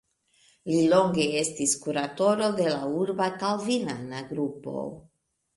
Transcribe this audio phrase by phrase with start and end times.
[0.69, 4.77] Li longe estis kuratoro de la urba kalvinana grupo.